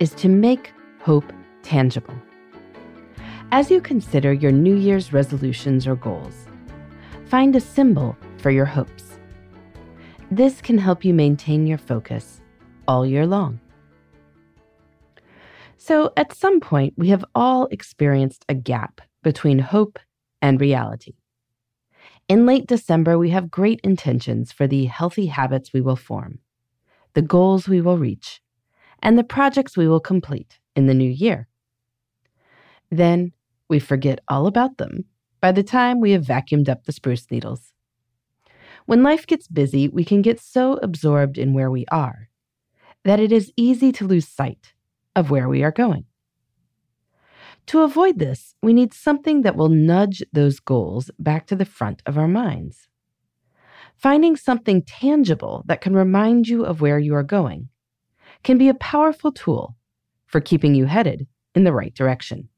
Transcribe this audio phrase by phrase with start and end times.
[0.00, 1.32] is to make hope
[1.62, 2.14] tangible.
[3.52, 6.46] As you consider your New Year's resolutions or goals,
[7.26, 9.18] find a symbol for your hopes.
[10.30, 12.40] This can help you maintain your focus
[12.88, 13.60] all year long.
[15.76, 19.98] So, at some point, we have all experienced a gap between hope
[20.42, 21.14] and reality.
[22.28, 26.40] In late December, we have great intentions for the healthy habits we will form,
[27.14, 28.40] the goals we will reach,
[29.02, 31.48] and the projects we will complete in the new year.
[32.90, 33.32] Then
[33.68, 35.04] we forget all about them
[35.40, 37.72] by the time we have vacuumed up the spruce needles.
[38.86, 42.28] When life gets busy, we can get so absorbed in where we are
[43.04, 44.74] that it is easy to lose sight
[45.14, 46.04] of where we are going.
[47.66, 52.02] To avoid this, we need something that will nudge those goals back to the front
[52.06, 52.88] of our minds.
[53.96, 57.68] Finding something tangible that can remind you of where you are going
[58.46, 59.76] can be a powerful tool
[60.26, 62.48] for keeping you headed in the right direction.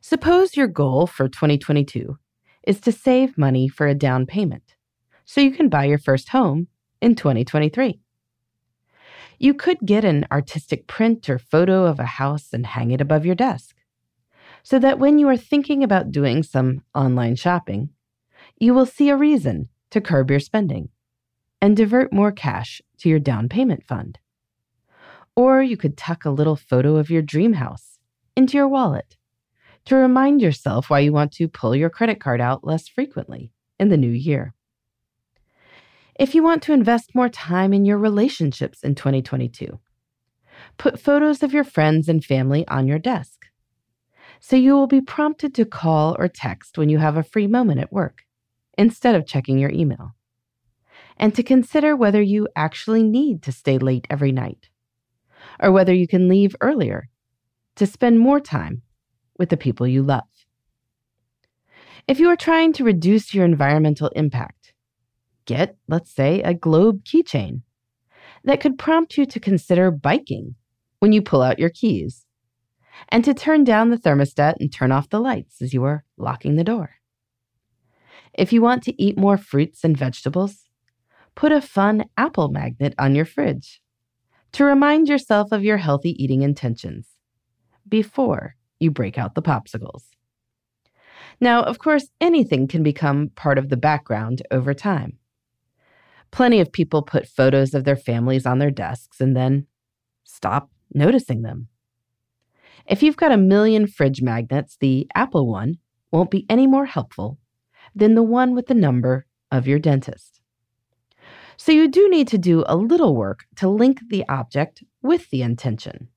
[0.00, 2.16] Suppose your goal for 2022
[2.64, 4.76] is to save money for a down payment
[5.24, 6.68] so you can buy your first home
[7.00, 7.98] in 2023.
[9.40, 13.26] You could get an artistic print or photo of a house and hang it above
[13.26, 13.74] your desk
[14.62, 17.90] so that when you are thinking about doing some online shopping,
[18.60, 20.88] you will see a reason to curb your spending
[21.60, 24.18] and divert more cash to your down payment fund.
[25.40, 27.98] Or you could tuck a little photo of your dream house
[28.36, 29.16] into your wallet
[29.86, 33.88] to remind yourself why you want to pull your credit card out less frequently in
[33.88, 34.52] the new year.
[36.14, 39.80] If you want to invest more time in your relationships in 2022,
[40.76, 43.46] put photos of your friends and family on your desk
[44.40, 47.80] so you will be prompted to call or text when you have a free moment
[47.80, 48.24] at work
[48.76, 50.10] instead of checking your email.
[51.16, 54.68] And to consider whether you actually need to stay late every night
[55.60, 57.08] or whether you can leave earlier
[57.76, 58.82] to spend more time
[59.38, 60.24] with the people you love.
[62.08, 64.72] If you are trying to reduce your environmental impact,
[65.44, 67.62] get, let's say, a globe keychain
[68.44, 70.54] that could prompt you to consider biking
[70.98, 72.26] when you pull out your keys
[73.08, 76.56] and to turn down the thermostat and turn off the lights as you are locking
[76.56, 76.90] the door.
[78.34, 80.68] If you want to eat more fruits and vegetables,
[81.34, 83.80] put a fun apple magnet on your fridge
[84.52, 87.08] to remind yourself of your healthy eating intentions
[87.88, 90.04] before you break out the popsicles.
[91.40, 95.18] Now, of course, anything can become part of the background over time.
[96.30, 99.66] Plenty of people put photos of their families on their desks and then
[100.24, 101.68] stop noticing them.
[102.86, 105.78] If you've got a million fridge magnets, the Apple one
[106.10, 107.38] won't be any more helpful
[107.94, 110.39] than the one with the number of your dentist.
[111.62, 115.42] So you do need to do a little work to link the object with the
[115.42, 116.08] intention.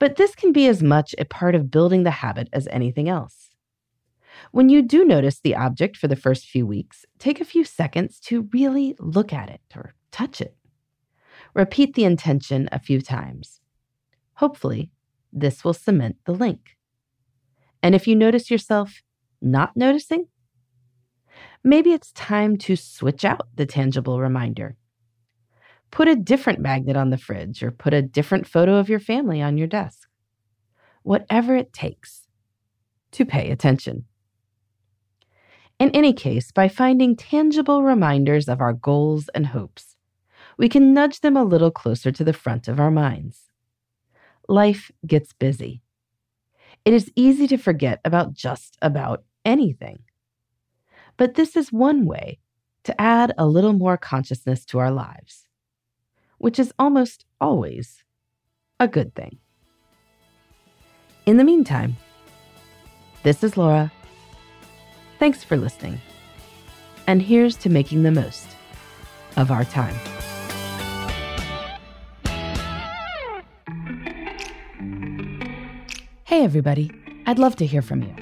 [0.00, 3.50] But this can be as much a part of building the habit as anything else.
[4.50, 8.18] When you do notice the object for the first few weeks, take a few seconds
[8.22, 10.56] to really look at it or touch it.
[11.54, 13.60] Repeat the intention a few times.
[14.34, 14.90] Hopefully,
[15.32, 16.76] this will cement the link.
[17.80, 19.02] And if you notice yourself
[19.40, 20.26] not noticing,
[21.64, 24.76] maybe it's time to switch out the tangible reminder
[25.92, 29.42] Put a different magnet on the fridge or put a different photo of your family
[29.42, 30.08] on your desk.
[31.02, 32.26] Whatever it takes
[33.12, 34.06] to pay attention.
[35.78, 39.96] In any case, by finding tangible reminders of our goals and hopes,
[40.56, 43.50] we can nudge them a little closer to the front of our minds.
[44.48, 45.82] Life gets busy.
[46.86, 49.98] It is easy to forget about just about anything.
[51.16, 52.38] But this is one way
[52.84, 55.46] to add a little more consciousness to our lives
[56.42, 58.02] which is almost always
[58.80, 59.38] a good thing.
[61.24, 61.96] In the meantime,
[63.22, 63.92] this is Laura.
[65.20, 66.00] Thanks for listening.
[67.06, 68.48] And here's to making the most
[69.36, 69.94] of our time.
[76.24, 76.90] Hey, everybody.
[77.26, 78.21] I'd love to hear from you.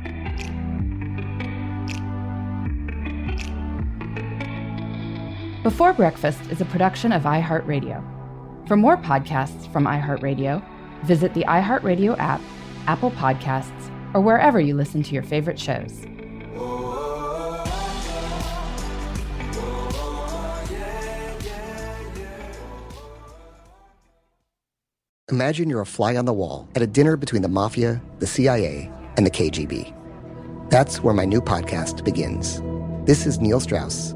[5.63, 8.03] Before Breakfast is a production of iHeartRadio.
[8.67, 10.65] For more podcasts from iHeartRadio,
[11.03, 12.41] visit the iHeartRadio app,
[12.87, 16.03] Apple Podcasts, or wherever you listen to your favorite shows.
[25.29, 28.91] Imagine you're a fly on the wall at a dinner between the mafia, the CIA,
[29.15, 29.93] and the KGB.
[30.71, 32.63] That's where my new podcast begins.
[33.05, 34.15] This is Neil Strauss,